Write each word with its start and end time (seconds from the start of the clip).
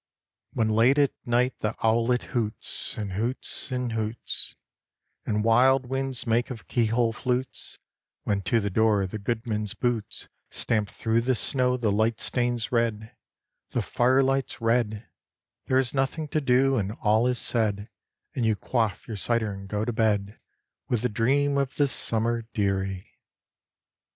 II. 0.01 0.49
When 0.57 0.69
late 0.69 0.97
at 0.97 1.13
night 1.27 1.59
the 1.59 1.75
owlet 1.83 2.23
hoots, 2.33 2.97
And 2.97 3.13
hoots, 3.13 3.69
and 3.71 3.91
hoots; 3.91 4.55
And 5.27 5.43
wild 5.43 5.85
winds 5.85 6.25
make 6.25 6.49
of 6.49 6.67
keyholes 6.67 7.17
flutes; 7.17 7.77
When 8.23 8.41
to 8.41 8.59
the 8.59 8.71
door 8.71 9.05
the 9.05 9.19
goodman's 9.19 9.75
boots 9.75 10.27
Stamp 10.49 10.89
through 10.89 11.21
the 11.21 11.35
snow 11.35 11.77
the 11.77 11.91
light 11.91 12.19
stains 12.19 12.71
red, 12.71 13.15
The 13.73 13.83
fire 13.83 14.23
light's 14.23 14.59
red; 14.59 15.05
There 15.67 15.77
is 15.77 15.93
nothing 15.93 16.27
to 16.29 16.41
do, 16.41 16.77
and 16.77 16.93
all 17.03 17.27
is 17.27 17.37
said, 17.37 17.87
And 18.33 18.43
you 18.43 18.55
quaff 18.55 19.07
your 19.07 19.17
cider 19.17 19.53
and 19.53 19.67
go 19.67 19.85
to 19.85 19.93
bed 19.93 20.39
With 20.89 21.05
a 21.05 21.09
dream 21.09 21.59
of 21.59 21.75
the 21.75 21.87
summer, 21.87 22.41
dearie. 22.55 23.19